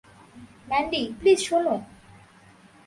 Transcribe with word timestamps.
Mandy, 0.69 1.01
please 1.19 1.39
শোনো। 1.47 1.75